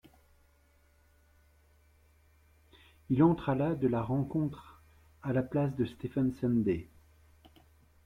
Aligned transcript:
Il 3.11 3.21
entre 3.21 3.49
à 3.49 3.53
la 3.53 3.75
de 3.75 3.87
la 3.87 4.01
rencontre, 4.01 4.81
à 5.21 5.31
la 5.31 5.43
place 5.43 5.75
de 5.75 5.85
Stephen 5.85 6.33
Sunday. 6.41 6.87